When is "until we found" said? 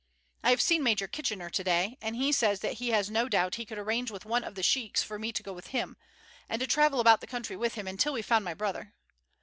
7.87-8.43